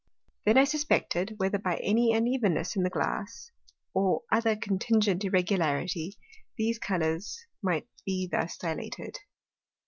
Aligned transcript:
Then 0.45 0.57
I 0.57 0.63
suspected, 0.63 1.35
whether 1.37 1.59
by 1.59 1.75
any 1.75 2.11
unevenness 2.11 2.75
in 2.75 2.81
the 2.81 2.89
Glass, 2.89 3.51
or 3.93 4.23
other 4.31 4.55
contingent 4.55 5.23
Irregularity, 5.23 6.17
these 6.57 6.79
Colours 6.79 7.45
might 7.61 7.85
be 8.03 8.25
thus 8.25 8.57
dilated. 8.57 9.19